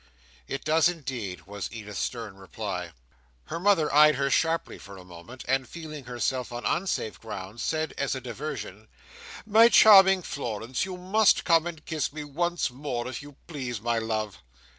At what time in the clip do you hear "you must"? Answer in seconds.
10.85-11.43